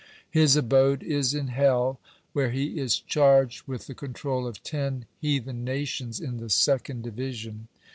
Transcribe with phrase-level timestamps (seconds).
[0.31, 1.99] (105) His abode is in hell,
[2.33, 7.67] where he is charged with the control of ten heathen nations in the second division.